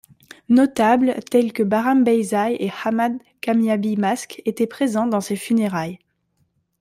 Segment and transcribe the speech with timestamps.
[0.49, 5.99] Notables tels que Bahram Beyzai et Ahmad Kamyabi Mask étaient présents dans ses funérailles.